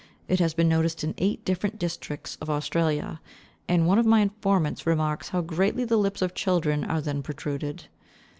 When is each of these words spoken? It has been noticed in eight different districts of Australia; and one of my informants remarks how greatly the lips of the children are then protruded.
It 0.27 0.39
has 0.39 0.55
been 0.55 0.67
noticed 0.67 1.03
in 1.03 1.13
eight 1.19 1.45
different 1.45 1.77
districts 1.77 2.35
of 2.41 2.49
Australia; 2.49 3.21
and 3.69 3.85
one 3.85 3.99
of 3.99 4.05
my 4.07 4.21
informants 4.21 4.87
remarks 4.87 5.29
how 5.29 5.41
greatly 5.41 5.85
the 5.85 5.95
lips 5.95 6.23
of 6.23 6.31
the 6.31 6.35
children 6.39 6.83
are 6.83 7.01
then 7.01 7.21
protruded. 7.21 7.85